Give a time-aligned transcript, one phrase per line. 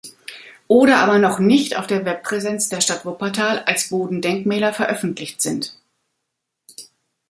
[0.67, 5.77] Oder aber noch nicht auf der Webpräsenz der Stadt Wuppertal als Bodendenkmäler veröffentlicht sind.